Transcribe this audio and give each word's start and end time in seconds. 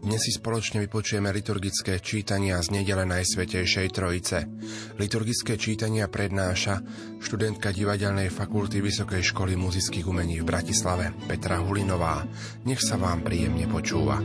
Dnes 0.00 0.16
si 0.16 0.32
spoločne 0.32 0.80
vypočujeme 0.88 1.28
liturgické 1.28 2.00
čítania 2.00 2.56
z 2.64 2.72
nedele 2.72 3.04
Najsvetejšej 3.04 3.88
Trojice. 3.92 4.48
Liturgické 4.96 5.60
čítania 5.60 6.08
prednáša 6.08 6.80
študentka 7.20 7.68
Divadelnej 7.68 8.32
fakulty 8.32 8.80
Vysokej 8.80 9.20
školy 9.20 9.60
muzických 9.60 10.08
umení 10.08 10.40
v 10.40 10.48
Bratislave 10.48 11.12
Petra 11.28 11.60
Hulinová. 11.60 12.24
Nech 12.64 12.80
sa 12.80 12.96
vám 12.96 13.20
príjemne 13.20 13.68
počúva. 13.68 14.24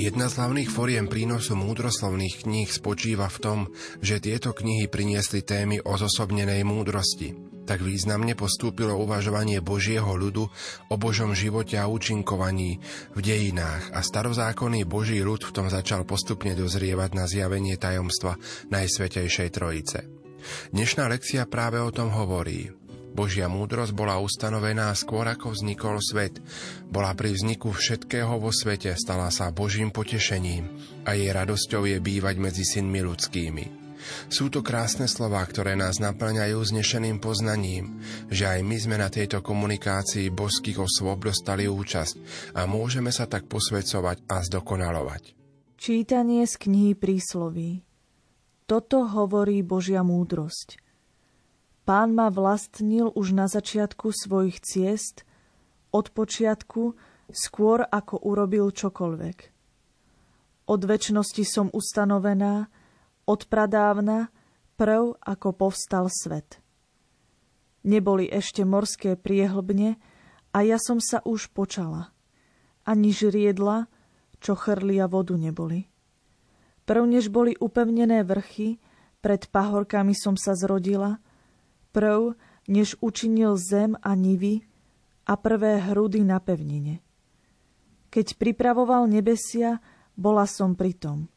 Jedna 0.00 0.32
z 0.32 0.36
hlavných 0.40 0.72
foriem 0.72 1.12
prínosu 1.12 1.60
múdroslovných 1.60 2.48
kníh 2.48 2.72
spočíva 2.72 3.28
v 3.28 3.38
tom, 3.44 3.58
že 4.00 4.16
tieto 4.16 4.56
knihy 4.56 4.88
priniesli 4.88 5.44
témy 5.44 5.84
o 5.84 6.00
zosobnenej 6.00 6.64
múdrosti 6.64 7.49
tak 7.70 7.86
významne 7.86 8.34
postúpilo 8.34 8.98
uvažovanie 8.98 9.62
Božieho 9.62 10.10
ľudu 10.18 10.42
o 10.90 10.94
Božom 10.98 11.38
živote 11.38 11.78
a 11.78 11.86
účinkovaní 11.86 12.82
v 13.14 13.20
dejinách 13.22 13.94
a 13.94 14.02
starozákonný 14.02 14.82
Boží 14.90 15.22
ľud 15.22 15.46
v 15.46 15.54
tom 15.54 15.70
začal 15.70 16.02
postupne 16.02 16.58
dozrievať 16.58 17.10
na 17.14 17.30
zjavenie 17.30 17.78
tajomstva 17.78 18.34
Najsvetejšej 18.74 19.48
Trojice. 19.54 20.02
Dnešná 20.74 21.06
lekcia 21.06 21.46
práve 21.46 21.78
o 21.78 21.94
tom 21.94 22.10
hovorí. 22.10 22.74
Božia 23.14 23.46
múdrosť 23.46 23.94
bola 23.94 24.18
ustanovená 24.18 24.90
skôr 24.98 25.30
ako 25.30 25.54
vznikol 25.54 26.02
svet. 26.02 26.42
Bola 26.90 27.14
pri 27.14 27.38
vzniku 27.38 27.70
všetkého 27.70 28.34
vo 28.42 28.50
svete, 28.50 28.98
stala 28.98 29.30
sa 29.30 29.54
Božím 29.54 29.94
potešením 29.94 30.66
a 31.06 31.14
jej 31.14 31.30
radosťou 31.30 31.86
je 31.86 32.02
bývať 32.02 32.34
medzi 32.42 32.66
synmi 32.66 32.98
ľudskými. 32.98 33.79
Sú 34.32 34.48
to 34.48 34.64
krásne 34.64 35.06
slová, 35.06 35.44
ktoré 35.44 35.76
nás 35.76 36.00
naplňajú 36.00 36.58
znešeným 36.60 37.18
poznaním, 37.18 38.00
že 38.32 38.48
aj 38.48 38.60
my 38.64 38.76
sme 38.76 38.96
na 38.98 39.08
tejto 39.12 39.44
komunikácii 39.44 40.32
božských 40.32 40.80
osôb 40.80 41.24
dostali 41.26 41.68
účasť 41.68 42.14
a 42.56 42.64
môžeme 42.64 43.12
sa 43.12 43.28
tak 43.28 43.46
posvedcovať 43.46 44.26
a 44.28 44.36
zdokonalovať. 44.44 45.36
Čítanie 45.80 46.44
z 46.44 46.54
knihy 46.60 46.92
prísloví 46.92 47.80
Toto 48.68 49.08
hovorí 49.08 49.64
Božia 49.64 50.04
múdrosť. 50.04 50.76
Pán 51.88 52.12
ma 52.14 52.28
vlastnil 52.28 53.10
už 53.16 53.32
na 53.32 53.48
začiatku 53.48 54.12
svojich 54.12 54.60
ciest, 54.60 55.24
od 55.90 56.14
počiatku, 56.14 56.94
skôr 57.34 57.82
ako 57.82 58.22
urobil 58.22 58.70
čokoľvek. 58.70 59.38
Od 60.70 60.80
väčšnosti 60.86 61.42
som 61.42 61.66
ustanovená, 61.74 62.70
od 63.26 63.46
pradávna, 63.48 64.32
prv 64.80 65.16
ako 65.20 65.48
povstal 65.52 66.08
svet. 66.08 66.64
Neboli 67.84 68.28
ešte 68.28 68.64
morské 68.64 69.16
priehlbne 69.16 70.00
a 70.56 70.58
ja 70.64 70.80
som 70.80 71.00
sa 71.00 71.20
už 71.24 71.52
počala. 71.52 72.12
Ani 72.88 73.12
žriedla, 73.12 73.92
čo 74.40 74.56
chrlia 74.56 75.04
vodu 75.04 75.36
neboli. 75.36 75.88
Prv 76.88 77.04
než 77.04 77.28
boli 77.28 77.56
upevnené 77.60 78.24
vrchy, 78.24 78.80
pred 79.20 79.44
pahorkami 79.52 80.16
som 80.16 80.34
sa 80.40 80.56
zrodila, 80.56 81.20
prv 81.92 82.34
než 82.64 82.96
učinil 83.04 83.60
zem 83.60 84.00
a 84.00 84.16
nivy 84.16 84.64
a 85.28 85.36
prvé 85.36 85.76
hrudy 85.92 86.24
na 86.24 86.40
pevnine. 86.40 87.04
Keď 88.08 88.40
pripravoval 88.40 89.06
nebesia, 89.06 89.78
bola 90.16 90.48
som 90.48 90.72
pri 90.72 90.96
tom 90.96 91.28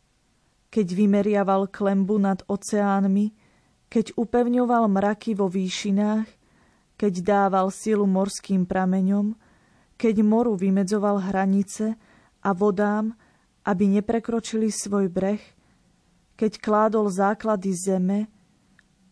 keď 0.73 0.87
vymeriaval 0.97 1.69
klembu 1.69 2.17
nad 2.17 2.41
oceánmi, 2.49 3.29
keď 3.93 4.17
upevňoval 4.17 4.89
mraky 4.89 5.37
vo 5.37 5.45
výšinách, 5.45 6.25
keď 6.97 7.13
dával 7.21 7.69
silu 7.69 8.09
morským 8.09 8.65
prameňom, 8.65 9.37
keď 10.01 10.25
moru 10.25 10.57
vymedzoval 10.57 11.29
hranice 11.29 11.93
a 12.41 12.49
vodám, 12.57 13.13
aby 13.69 14.01
neprekročili 14.01 14.73
svoj 14.73 15.13
breh, 15.13 15.45
keď 16.33 16.57
kládol 16.57 17.13
základy 17.13 17.69
zeme, 17.77 18.25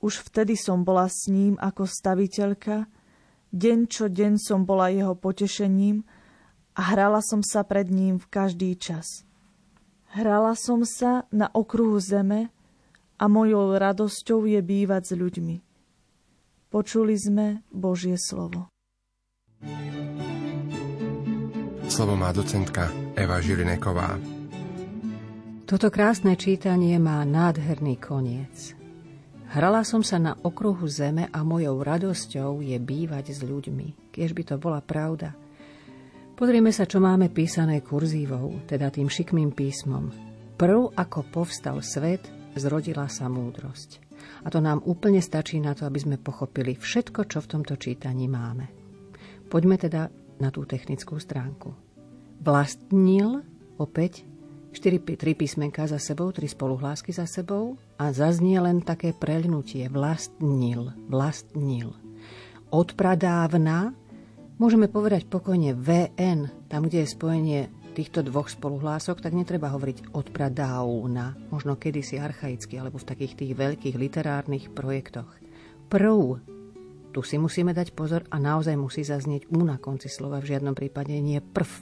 už 0.01 0.25
vtedy 0.33 0.57
som 0.57 0.81
bola 0.81 1.05
s 1.05 1.29
ním 1.29 1.61
ako 1.61 1.85
staviteľka, 1.85 2.89
deň 3.53 3.79
čo 3.85 4.09
deň 4.09 4.41
som 4.41 4.65
bola 4.65 4.89
jeho 4.89 5.13
potešením 5.13 6.01
a 6.73 6.81
hrala 6.89 7.21
som 7.21 7.45
sa 7.45 7.61
pred 7.61 7.85
ním 7.93 8.17
v 8.17 8.25
každý 8.33 8.73
čas. 8.81 9.29
Hrala 10.11 10.59
som 10.59 10.83
sa 10.83 11.23
na 11.31 11.47
okruhu 11.47 11.95
zeme 12.03 12.51
a 13.15 13.31
mojou 13.31 13.79
radosťou 13.79 14.43
je 14.43 14.59
bývať 14.59 15.07
s 15.07 15.13
ľuďmi. 15.15 15.55
Počuli 16.67 17.15
sme 17.15 17.63
Božie 17.71 18.19
slovo. 18.19 18.67
Slovo 21.87 22.19
má 22.19 22.35
docentka 22.35 22.91
Eva 23.15 23.39
Žilineková. 23.39 24.19
Toto 25.63 25.87
krásne 25.87 26.35
čítanie 26.35 26.99
má 26.99 27.23
nádherný 27.23 27.95
koniec. 27.95 28.75
Hrala 29.55 29.87
som 29.87 30.03
sa 30.03 30.19
na 30.19 30.35
okruhu 30.35 30.91
zeme 30.91 31.31
a 31.31 31.39
mojou 31.47 31.79
radosťou 31.79 32.59
je 32.59 32.75
bývať 32.83 33.31
s 33.31 33.39
ľuďmi. 33.47 34.11
Kiež 34.11 34.35
by 34.35 34.43
to 34.43 34.55
bola 34.59 34.83
pravda– 34.83 35.31
Pozrieme 36.41 36.73
sa, 36.73 36.89
čo 36.89 36.97
máme 36.97 37.29
písané 37.29 37.85
kurzívou, 37.85 38.65
teda 38.65 38.89
tým 38.89 39.05
šikmým 39.05 39.53
písmom. 39.53 40.09
Prv, 40.57 40.89
ako 40.97 41.21
povstal 41.29 41.85
svet, 41.85 42.25
zrodila 42.57 43.05
sa 43.05 43.29
múdrosť. 43.29 44.01
A 44.41 44.49
to 44.49 44.57
nám 44.57 44.81
úplne 44.81 45.21
stačí 45.21 45.61
na 45.61 45.77
to, 45.77 45.85
aby 45.85 46.01
sme 46.01 46.17
pochopili 46.17 46.73
všetko, 46.73 47.29
čo 47.29 47.45
v 47.45 47.49
tomto 47.53 47.77
čítaní 47.77 48.25
máme. 48.25 48.73
Poďme 49.53 49.77
teda 49.77 50.09
na 50.41 50.49
tú 50.49 50.65
technickú 50.65 51.21
stránku. 51.21 51.77
Vlastnil, 52.41 53.45
opäť 53.77 54.25
4, 54.73 54.97
3 54.97 55.37
písmenka 55.37 55.85
za 55.85 56.01
sebou, 56.01 56.33
3 56.33 56.41
spoluhlásky 56.49 57.13
za 57.13 57.29
sebou 57.29 57.77
a 58.01 58.09
zaznie 58.09 58.57
len 58.57 58.81
také 58.81 59.13
preľnutie. 59.13 59.93
Vlastnil, 59.93 60.89
vlastnil. 61.05 61.93
Odpradávna 62.73 63.93
Môžeme 64.61 64.85
povedať 64.85 65.25
pokojne 65.25 65.73
VN, 65.73 66.69
tam, 66.69 66.85
kde 66.85 67.01
je 67.01 67.09
spojenie 67.17 67.59
týchto 67.97 68.21
dvoch 68.21 68.45
spoluhlások, 68.45 69.17
tak 69.17 69.33
netreba 69.33 69.73
hovoriť 69.73 70.13
od 70.13 70.29
pradáuna, 70.29 71.33
možno 71.49 71.81
kedysi 71.81 72.21
archaicky, 72.21 72.77
alebo 72.77 73.01
v 73.01 73.09
takých 73.09 73.33
tých 73.41 73.57
veľkých 73.57 73.97
literárnych 73.97 74.69
projektoch. 74.69 75.25
Prv, 75.89 76.45
tu 77.09 77.25
si 77.25 77.41
musíme 77.41 77.73
dať 77.73 77.89
pozor 77.97 78.21
a 78.29 78.37
naozaj 78.37 78.77
musí 78.77 79.01
zaznieť 79.01 79.49
u 79.49 79.65
na 79.65 79.81
konci 79.81 80.13
slova, 80.13 80.37
v 80.37 80.53
žiadnom 80.53 80.77
prípade 80.77 81.17
nie 81.17 81.41
prv. 81.41 81.81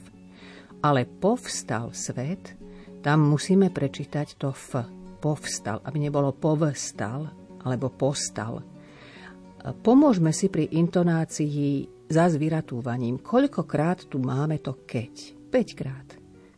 Ale 0.80 1.04
povstal 1.04 1.92
svet, 1.92 2.56
tam 3.04 3.28
musíme 3.28 3.68
prečítať 3.68 4.40
to 4.40 4.56
f, 4.56 4.80
povstal, 5.20 5.84
aby 5.84 6.08
nebolo 6.08 6.32
povstal 6.32 7.28
alebo 7.60 7.92
postal. 7.92 8.64
Pomôžme 9.60 10.32
si 10.32 10.48
pri 10.48 10.72
intonácii 10.72 11.86
za 12.08 12.26
zviratúvaním. 12.32 13.20
Koľkokrát 13.20 14.08
tu 14.08 14.18
máme 14.18 14.58
to 14.58 14.82
keď? 14.88 15.36
5 15.52 15.78
krát. 15.78 16.08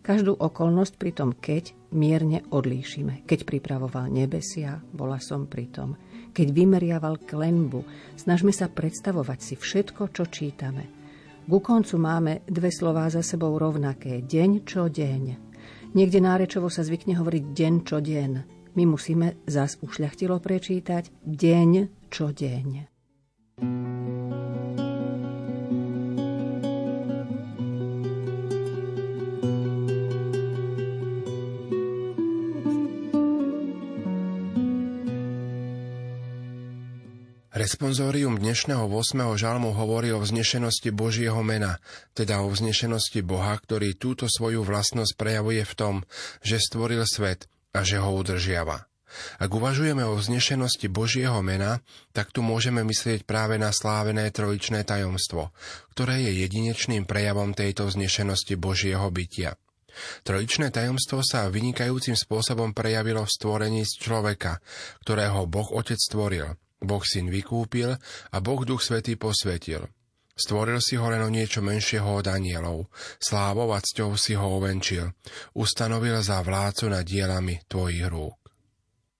Každú 0.02 0.34
okolnosť 0.34 0.94
pri 0.98 1.10
tom 1.14 1.30
keď 1.30 1.78
mierne 1.94 2.42
odlíšime. 2.50 3.22
Keď 3.22 3.46
pripravoval 3.46 4.10
nebesia, 4.10 4.82
bola 4.90 5.22
som 5.22 5.46
pri 5.46 5.70
tom. 5.70 5.94
Keď 6.34 6.48
vymeriaval 6.50 7.22
klenbu, 7.22 7.86
snažme 8.18 8.50
sa 8.50 8.66
predstavovať 8.66 9.38
si 9.38 9.54
všetko, 9.54 10.10
čo 10.10 10.26
čítame. 10.26 10.88
Ku 11.46 11.60
koncu 11.60 12.00
máme 12.00 12.48
dve 12.48 12.72
slová 12.72 13.12
za 13.12 13.20
sebou 13.20 13.58
rovnaké. 13.60 14.24
Deň 14.24 14.50
čo 14.64 14.88
deň. 14.88 15.22
Niekde 15.92 16.18
nárečovo 16.24 16.72
sa 16.72 16.80
zvykne 16.80 17.20
hovoriť 17.20 17.44
deň 17.52 17.74
čo 17.84 18.00
deň. 18.00 18.32
My 18.72 18.84
musíme 18.88 19.44
zas 19.44 19.76
ušľachtilo 19.84 20.40
prečítať 20.40 21.12
deň 21.28 21.70
čo 22.08 22.32
deň. 22.32 22.91
Responsorium 37.62 38.42
dnešného 38.42 38.90
8. 38.90 39.38
žalmu 39.38 39.70
hovorí 39.70 40.10
o 40.10 40.18
vznešenosti 40.18 40.90
Božieho 40.90 41.38
mena, 41.46 41.78
teda 42.10 42.42
o 42.42 42.50
vznešenosti 42.50 43.22
Boha, 43.22 43.54
ktorý 43.54 43.94
túto 43.94 44.26
svoju 44.26 44.66
vlastnosť 44.66 45.14
prejavuje 45.14 45.62
v 45.62 45.74
tom, 45.78 45.94
že 46.42 46.58
stvoril 46.58 47.06
svet 47.06 47.46
a 47.70 47.86
že 47.86 48.02
ho 48.02 48.10
udržiava. 48.18 48.90
Ak 49.38 49.46
uvažujeme 49.54 50.02
o 50.02 50.18
vznešenosti 50.18 50.90
Božieho 50.90 51.38
mena, 51.38 51.78
tak 52.10 52.34
tu 52.34 52.42
môžeme 52.42 52.82
myslieť 52.82 53.22
práve 53.22 53.62
na 53.62 53.70
slávené 53.70 54.26
trojičné 54.34 54.82
tajomstvo, 54.82 55.54
ktoré 55.94 56.18
je 56.18 56.42
jedinečným 56.42 57.06
prejavom 57.06 57.54
tejto 57.54 57.86
vznešenosti 57.86 58.58
Božieho 58.58 59.06
bytia. 59.14 59.54
Trojičné 60.26 60.74
tajomstvo 60.74 61.22
sa 61.22 61.46
vynikajúcim 61.46 62.18
spôsobom 62.18 62.74
prejavilo 62.74 63.22
v 63.22 63.30
stvorení 63.38 63.86
z 63.86 64.02
človeka, 64.02 64.58
ktorého 65.06 65.46
Boh 65.46 65.70
Otec 65.70 66.02
stvoril, 66.02 66.58
Boh 66.82 67.02
Syn 67.06 67.30
vykúpil 67.30 67.94
a 68.30 68.36
Boh 68.42 68.62
Duch 68.66 68.82
Svetý 68.82 69.14
posvetil. 69.14 69.86
Stvoril 70.32 70.80
si 70.80 70.96
ho 70.96 71.06
len 71.12 71.22
o 71.22 71.28
niečo 71.28 71.60
menšieho 71.60 72.08
od 72.18 72.26
anielov, 72.26 72.88
slávou 73.20 73.70
a 73.76 73.78
cťou 73.78 74.16
si 74.16 74.32
ho 74.32 74.58
ovenčil, 74.58 75.12
ustanovil 75.54 76.18
za 76.24 76.40
vládcu 76.40 76.88
nad 76.88 77.04
dielami 77.04 77.60
tvojich 77.68 78.08
rúk. 78.08 78.40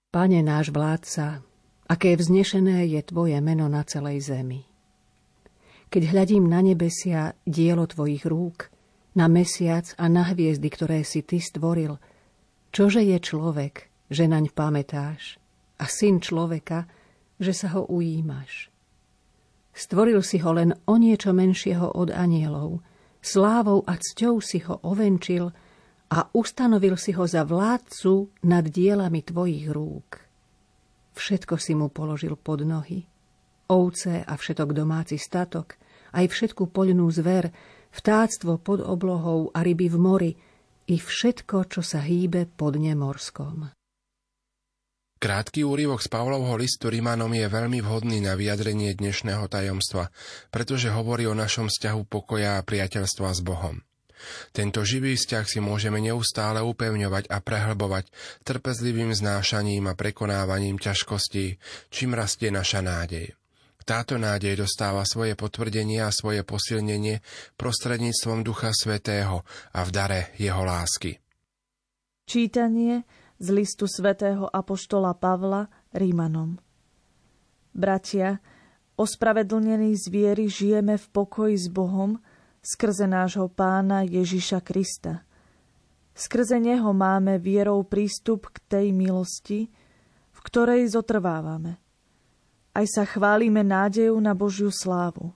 Pane 0.09 0.41
náš 0.41 0.73
vládca, 0.73 1.45
aké 1.89 2.17
vznešené 2.17 2.89
je 2.89 3.01
Tvoje 3.05 3.37
meno 3.45 3.69
na 3.69 3.85
celej 3.85 4.33
zemi. 4.33 4.65
Keď 5.93 6.03
hľadím 6.09 6.49
na 6.49 6.65
nebesia 6.65 7.37
dielo 7.45 7.85
Tvojich 7.85 8.25
rúk, 8.25 8.73
na 9.13 9.29
mesiac 9.29 9.93
a 10.01 10.09
na 10.09 10.25
hviezdy, 10.25 10.69
ktoré 10.73 11.05
si 11.05 11.21
Ty 11.21 11.37
stvoril, 11.45 12.01
čože 12.73 13.05
je 13.05 13.21
človek, 13.21 13.93
že 14.09 14.25
naň 14.25 14.49
pamätáš, 14.57 15.37
a 15.77 15.85
syn 15.85 16.25
človeka, 16.25 16.89
že 17.43 17.51
sa 17.51 17.75
ho 17.75 17.91
ujímaš. 17.91 18.71
Stvoril 19.75 20.23
si 20.23 20.39
ho 20.39 20.55
len 20.55 20.71
o 20.87 20.95
niečo 20.95 21.35
menšieho 21.35 21.99
od 21.99 22.15
anielov, 22.15 22.87
slávou 23.19 23.83
a 23.83 23.99
cťou 23.99 24.39
si 24.39 24.63
ho 24.63 24.79
ovenčil 24.87 25.51
a 26.13 26.19
ustanovil 26.37 26.95
si 26.95 27.11
ho 27.17 27.25
za 27.27 27.43
vládcu 27.43 28.45
nad 28.47 28.63
dielami 28.69 29.27
tvojich 29.27 29.67
rúk. 29.73 30.23
Všetko 31.19 31.55
si 31.59 31.73
mu 31.75 31.91
položil 31.91 32.39
pod 32.39 32.63
nohy. 32.63 33.03
Ovce 33.73 34.21
a 34.21 34.33
všetok 34.37 34.77
domáci 34.77 35.17
statok, 35.17 35.81
aj 36.13 36.29
všetku 36.29 36.69
poľnú 36.69 37.09
zver, 37.09 37.49
vtáctvo 37.91 38.61
pod 38.61 38.85
oblohou 38.85 39.49
a 39.57 39.65
ryby 39.65 39.89
v 39.89 39.99
mori, 39.99 40.33
i 40.93 40.97
všetko, 41.01 41.73
čo 41.73 41.81
sa 41.81 42.05
hýbe 42.05 42.45
pod 42.45 42.77
nemorskom. 42.77 43.82
Krátky 45.23 45.63
úryvok 45.63 46.03
z 46.03 46.11
Pavlovho 46.11 46.59
listu 46.59 46.91
Rimanom 46.91 47.31
je 47.31 47.47
veľmi 47.47 47.79
vhodný 47.79 48.19
na 48.19 48.35
vyjadrenie 48.35 48.91
dnešného 48.99 49.47
tajomstva, 49.47 50.11
pretože 50.51 50.91
hovorí 50.91 51.31
o 51.31 51.39
našom 51.39 51.71
vzťahu 51.71 52.03
pokoja 52.11 52.59
a 52.59 52.67
priateľstva 52.67 53.31
s 53.31 53.39
Bohom. 53.39 53.79
Tento 54.51 54.83
živý 54.83 55.15
vzťah 55.15 55.47
si 55.47 55.63
môžeme 55.63 56.03
neustále 56.03 56.59
upevňovať 56.67 57.31
a 57.31 57.39
prehlbovať 57.39 58.11
trpezlivým 58.43 59.15
znášaním 59.15 59.87
a 59.87 59.95
prekonávaním 59.95 60.83
ťažkostí, 60.83 61.55
čím 61.95 62.19
rastie 62.19 62.51
naša 62.51 62.83
nádej. 62.83 63.31
Táto 63.87 64.19
nádej 64.19 64.59
dostáva 64.59 65.07
svoje 65.07 65.39
potvrdenie 65.39 66.03
a 66.03 66.11
svoje 66.11 66.43
posilnenie 66.43 67.23
prostredníctvom 67.55 68.43
Ducha 68.43 68.75
Svetého 68.75 69.47
a 69.71 69.87
v 69.87 69.91
dare 69.95 70.35
Jeho 70.35 70.67
lásky. 70.67 71.15
Čítanie 72.27 73.22
z 73.43 73.51
listu 73.51 73.91
svätého 73.91 74.47
Apoštola 74.47 75.19
Pavla 75.19 75.67
Rímanom. 75.91 76.63
Bratia, 77.75 78.39
ospravedlnení 78.95 79.99
z 79.99 80.05
viery 80.15 80.47
žijeme 80.47 80.95
v 80.95 81.07
pokoji 81.11 81.59
s 81.59 81.67
Bohom 81.67 82.23
skrze 82.63 83.11
nášho 83.11 83.51
pána 83.51 84.07
Ježiša 84.07 84.63
Krista. 84.63 85.27
Skrze 86.15 86.63
Neho 86.63 86.95
máme 86.95 87.43
vierou 87.43 87.83
prístup 87.83 88.47
k 88.55 88.63
tej 88.71 88.87
milosti, 88.95 89.75
v 90.31 90.39
ktorej 90.47 90.95
zotrvávame. 90.95 91.83
Aj 92.79 92.87
sa 92.87 93.03
chválime 93.03 93.67
nádejou 93.67 94.23
na 94.23 94.39
Božiu 94.39 94.71
slávu. 94.71 95.35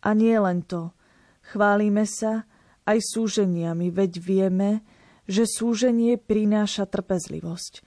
A 0.00 0.16
nie 0.16 0.34
len 0.40 0.64
to, 0.64 0.96
chválime 1.44 2.08
sa 2.08 2.48
aj 2.88 3.04
súženiami, 3.04 3.92
veď 3.92 4.12
vieme, 4.16 4.80
že 5.26 5.46
súženie 5.46 6.18
prináša 6.18 6.86
trpezlivosť. 6.86 7.82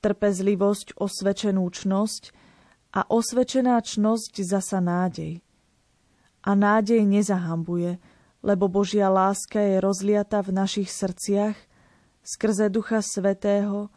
Trpezlivosť 0.00 0.96
osvečenú 0.96 1.68
čnosť 1.68 2.32
a 2.96 3.06
osvečená 3.06 3.78
čnosť 3.82 4.32
zasa 4.42 4.80
nádej. 4.80 5.44
A 6.40 6.56
nádej 6.56 7.04
nezahambuje, 7.04 8.00
lebo 8.40 8.72
Božia 8.72 9.12
láska 9.12 9.60
je 9.60 9.76
rozliata 9.78 10.40
v 10.40 10.56
našich 10.56 10.88
srdciach 10.88 11.56
skrze 12.24 12.72
Ducha 12.72 13.04
Svetého, 13.04 13.92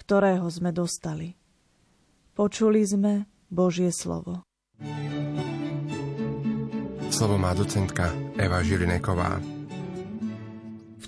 ktorého 0.00 0.48
sme 0.48 0.72
dostali. 0.72 1.36
Počuli 2.32 2.80
sme 2.80 3.12
Božie 3.52 3.92
slovo. 3.92 4.40
Slovo 7.12 7.36
má 7.36 7.52
docentka 7.52 8.08
Eva 8.40 8.64
Žilineková 8.64 9.61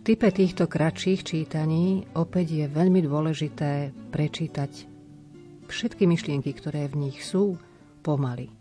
type 0.05 0.29
týchto 0.29 0.69
kratších 0.69 1.25
čítaní 1.25 2.05
opäť 2.13 2.47
je 2.53 2.67
veľmi 2.69 3.01
dôležité 3.01 3.89
prečítať 4.13 4.85
všetky 5.65 6.05
myšlienky, 6.05 6.53
ktoré 6.53 6.93
v 6.93 7.09
nich 7.09 7.25
sú, 7.25 7.57
pomaly. 8.05 8.53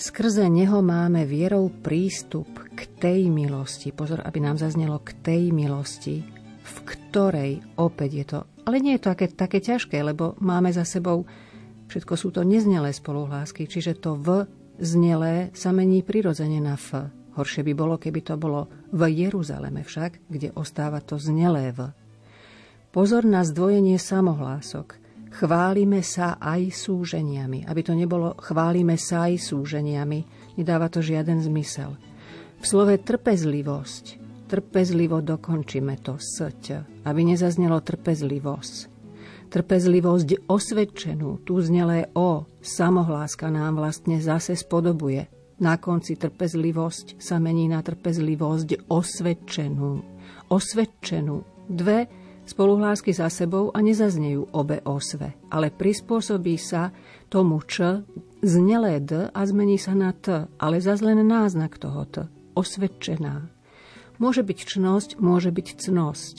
Skrze 0.00 0.48
neho 0.48 0.80
máme 0.80 1.28
vierou 1.28 1.68
prístup 1.68 2.48
k 2.72 2.88
tej 2.96 3.28
milosti. 3.28 3.92
Pozor, 3.92 4.24
aby 4.24 4.40
nám 4.40 4.56
zaznelo 4.56 5.04
k 5.04 5.12
tej 5.20 5.52
milosti, 5.52 6.24
v 6.64 6.76
ktorej 6.88 7.60
opäť 7.76 8.10
je 8.16 8.24
to... 8.24 8.38
Ale 8.64 8.80
nie 8.80 8.96
je 8.96 9.04
to 9.04 9.12
také, 9.12 9.26
také 9.28 9.60
ťažké, 9.60 10.00
lebo 10.00 10.40
máme 10.40 10.72
za 10.72 10.88
sebou... 10.88 11.28
Všetko 11.92 12.14
sú 12.16 12.32
to 12.32 12.48
neznelé 12.48 12.96
spoluhlásky, 12.96 13.68
čiže 13.68 14.00
to 14.00 14.16
v 14.16 14.48
znelé 14.80 15.52
sa 15.52 15.68
mení 15.68 16.00
prirodzene 16.00 16.64
na 16.64 16.80
f. 16.80 17.19
Horšie 17.40 17.64
by 17.64 17.72
bolo, 17.72 17.96
keby 17.96 18.20
to 18.20 18.36
bolo 18.36 18.68
v 18.92 19.08
Jeruzaleme 19.24 19.80
však, 19.80 20.28
kde 20.28 20.52
ostáva 20.60 21.00
to 21.00 21.16
znelé 21.16 21.72
v. 21.72 21.88
Pozor 22.92 23.24
na 23.24 23.40
zdvojenie 23.40 23.96
samohlások. 23.96 25.00
Chválime 25.32 26.04
sa 26.04 26.36
aj 26.36 26.68
súženiami. 26.68 27.64
Aby 27.64 27.80
to 27.80 27.96
nebolo 27.96 28.36
chválime 28.36 29.00
sa 29.00 29.32
aj 29.32 29.40
súženiami, 29.40 30.20
nedáva 30.60 30.92
to 30.92 31.00
žiaden 31.00 31.40
zmysel. 31.40 31.96
V 32.60 32.64
slove 32.68 33.00
trpezlivosť, 33.00 34.04
trpezlivo 34.44 35.24
dokončíme 35.24 35.96
to 36.04 36.20
sť, 36.20 36.84
aby 37.08 37.20
nezaznelo 37.24 37.80
trpezlivosť. 37.80 39.00
Trpezlivosť 39.48 40.44
osvedčenú, 40.44 41.40
tu 41.48 41.56
znelé 41.64 42.12
o, 42.12 42.44
samohláska 42.60 43.48
nám 43.48 43.80
vlastne 43.80 44.20
zase 44.20 44.60
spodobuje, 44.60 45.39
na 45.60 45.76
konci 45.76 46.16
trpezlivosť 46.16 47.20
sa 47.20 47.36
mení 47.36 47.68
na 47.68 47.84
trpezlivosť 47.84 48.88
osvedčenú. 48.88 50.00
Osvedčenú. 50.48 51.44
Dve 51.70 52.10
spoluhlásky 52.48 53.14
za 53.14 53.30
sebou 53.30 53.70
a 53.70 53.78
nezaznejú 53.78 54.50
obe 54.50 54.82
osve, 54.82 55.38
ale 55.54 55.70
prispôsobí 55.70 56.58
sa 56.58 56.90
tomu 57.30 57.62
č, 57.62 58.02
znelé 58.42 58.98
d 58.98 59.30
a 59.30 59.40
zmení 59.46 59.78
sa 59.78 59.94
na 59.94 60.10
t, 60.10 60.50
ale 60.58 60.82
zase 60.82 61.06
len 61.06 61.22
náznak 61.22 61.78
toho 61.78 62.02
t. 62.10 62.26
Osvedčená. 62.58 63.46
Môže 64.18 64.42
byť 64.42 64.58
čnosť, 64.66 65.10
môže 65.22 65.54
byť 65.54 65.68
cnosť. 65.86 66.36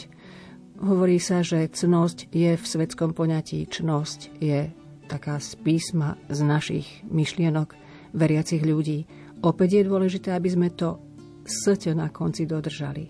Hovorí 0.81 1.21
sa, 1.21 1.45
že 1.45 1.71
cnosť 1.71 2.33
je 2.33 2.57
v 2.57 2.65
svetskom 2.65 3.15
poňatí, 3.15 3.69
čnosť 3.69 4.19
je 4.41 4.67
taká 5.07 5.39
z 5.39 5.55
písma 5.63 6.19
z 6.27 6.39
našich 6.43 6.87
myšlienok, 7.07 7.80
veriacich 8.13 8.63
ľudí. 8.63 9.05
Opäť 9.41 9.81
je 9.81 9.89
dôležité, 9.89 10.35
aby 10.35 10.49
sme 10.51 10.69
to 10.73 11.01
sť 11.45 11.97
na 11.97 12.09
konci 12.13 12.45
dodržali. 12.45 13.09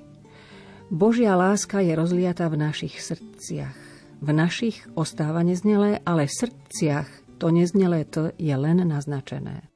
Božia 0.92 1.40
láska 1.40 1.80
je 1.80 1.96
rozliata 1.96 2.52
v 2.52 2.60
našich 2.60 3.00
srdciach. 3.00 3.78
V 4.22 4.30
našich 4.30 4.86
ostáva 4.94 5.42
neznelé, 5.42 6.04
ale 6.04 6.28
v 6.28 6.36
srdciach 6.36 7.10
to 7.40 7.50
neznelé 7.50 8.06
to 8.06 8.30
je 8.38 8.54
len 8.54 8.84
naznačené. 8.86 9.71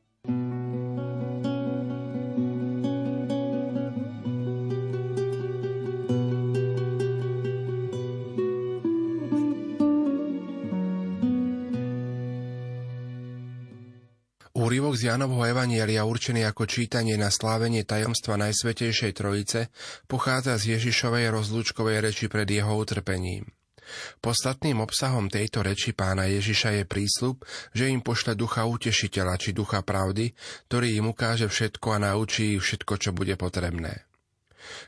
Úryvok 14.65 14.97
z 14.97 15.13
Jánovho 15.13 15.45
Evanielia 15.45 16.09
určený 16.09 16.41
ako 16.49 16.65
čítanie 16.65 17.13
na 17.21 17.29
slávenie 17.29 17.85
tajomstva 17.85 18.33
Najsvetejšej 18.41 19.13
Trojice 19.13 19.69
pochádza 20.09 20.57
z 20.57 20.73
Ježišovej 20.73 21.29
rozlúčkovej 21.29 22.01
reči 22.01 22.25
pred 22.25 22.49
jeho 22.49 22.73
utrpením. 22.73 23.45
Podstatným 24.25 24.81
obsahom 24.81 25.29
tejto 25.29 25.61
reči 25.61 25.93
pána 25.93 26.25
Ježiša 26.25 26.81
je 26.81 26.83
prísľub, 26.89 27.45
že 27.77 27.93
im 27.93 28.01
pošle 28.01 28.33
ducha 28.33 28.65
utešiteľa 28.65 29.37
či 29.37 29.53
ducha 29.53 29.85
pravdy, 29.85 30.33
ktorý 30.65 30.97
im 30.97 31.13
ukáže 31.13 31.45
všetko 31.45 32.01
a 32.01 32.09
naučí 32.09 32.57
ich 32.57 32.65
všetko, 32.65 32.93
čo 32.97 33.13
bude 33.13 33.37
potrebné. 33.37 34.09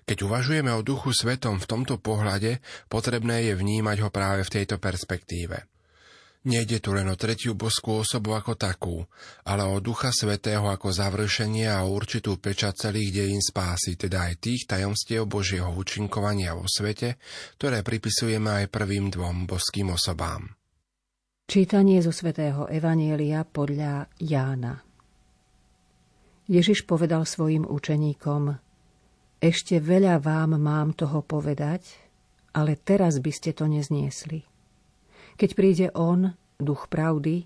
Keď 0.09 0.25
uvažujeme 0.25 0.73
o 0.73 0.81
Duchu 0.81 1.13
Svetom 1.13 1.61
v 1.61 1.69
tomto 1.69 2.01
pohľade, 2.01 2.65
potrebné 2.89 3.45
je 3.45 3.53
vnímať 3.53 4.01
ho 4.01 4.09
práve 4.09 4.41
v 4.41 4.57
tejto 4.57 4.81
perspektíve. 4.81 5.76
Nejde 6.47 6.79
tu 6.79 6.95
len 6.95 7.11
o 7.11 7.19
tretiu 7.19 7.59
boskú 7.59 8.07
osobu 8.07 8.31
ako 8.31 8.55
takú, 8.55 9.03
ale 9.43 9.67
o 9.67 9.83
Ducha 9.83 10.15
Svetého 10.15 10.63
ako 10.63 10.95
završenie 10.95 11.67
a 11.67 11.83
určitú 11.83 12.39
pečať 12.39 12.87
celých 12.87 13.19
dejín 13.19 13.43
spásy, 13.43 13.99
teda 13.99 14.31
aj 14.31 14.47
tých 14.47 14.63
tajomstiev 14.63 15.27
Božieho 15.27 15.67
účinkovania 15.67 16.55
vo 16.55 16.63
svete, 16.63 17.19
ktoré 17.59 17.83
pripisujeme 17.83 18.63
aj 18.63 18.71
prvým 18.71 19.11
dvom 19.11 19.43
boským 19.43 19.91
osobám. 19.91 20.55
Čítanie 21.51 21.99
zo 21.99 22.15
svätého 22.15 22.63
Evanielia 22.71 23.43
podľa 23.43 24.07
Jána 24.15 24.87
Ježiš 26.47 26.87
povedal 26.87 27.27
svojim 27.27 27.67
učeníkom 27.67 28.55
Ešte 29.43 29.83
veľa 29.83 30.23
vám 30.23 30.55
mám 30.55 30.95
toho 30.95 31.19
povedať, 31.19 31.83
ale 32.55 32.79
teraz 32.79 33.19
by 33.19 33.31
ste 33.35 33.51
to 33.51 33.67
nezniesli. 33.67 34.47
Keď 35.37 35.49
príde 35.53 35.87
On, 35.93 36.33
duch 36.57 36.89
pravdy, 36.89 37.45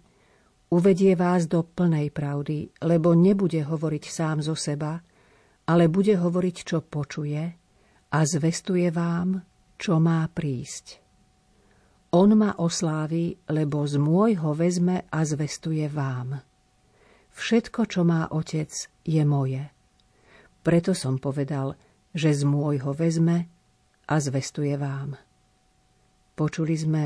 uvedie 0.72 1.14
vás 1.20 1.52
do 1.52 1.68
plnej 1.68 2.08
pravdy, 2.16 2.72
lebo 2.88 3.12
nebude 3.12 3.68
hovoriť 3.68 4.04
sám 4.08 4.40
zo 4.40 4.56
seba, 4.56 5.04
ale 5.68 5.92
bude 5.92 6.16
hovoriť, 6.16 6.56
čo 6.64 6.80
počuje 6.80 7.44
a 8.12 8.20
zvestuje 8.24 8.88
vám, 8.96 9.44
čo 9.76 10.00
má 10.00 10.24
prísť. 10.32 11.04
On 12.12 12.28
ma 12.36 12.56
oslávi, 12.60 13.40
lebo 13.52 13.88
z 13.88 13.96
môjho 13.96 14.52
vezme 14.52 15.08
a 15.08 15.20
zvestuje 15.24 15.88
vám. 15.88 16.44
Všetko, 17.32 17.88
čo 17.88 18.04
má 18.04 18.28
otec, 18.32 18.72
je 19.08 19.24
moje. 19.24 19.64
Preto 20.60 20.92
som 20.92 21.20
povedal, 21.20 21.80
že 22.12 22.36
z 22.36 22.44
môjho 22.44 22.92
vezme 22.92 23.48
a 24.12 24.16
zvestuje 24.20 24.76
vám. 24.76 25.16
Počuli 26.36 26.76
sme 26.76 27.04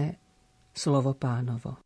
slovo 0.76 1.14
pánovo. 1.14 1.80